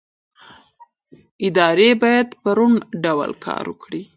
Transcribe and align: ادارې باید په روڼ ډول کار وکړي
ادارې 1.47 1.89
باید 2.01 2.27
په 2.41 2.49
روڼ 2.57 2.71
ډول 3.03 3.31
کار 3.45 3.63
وکړي 3.71 4.01